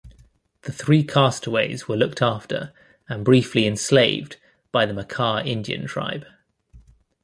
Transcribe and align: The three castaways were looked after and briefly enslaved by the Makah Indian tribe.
The 0.63 0.71
three 0.71 1.03
castaways 1.03 1.87
were 1.87 1.95
looked 1.95 2.23
after 2.23 2.73
and 3.07 3.23
briefly 3.23 3.67
enslaved 3.67 4.37
by 4.71 4.87
the 4.87 4.95
Makah 4.95 5.45
Indian 5.45 5.85
tribe. 5.85 6.25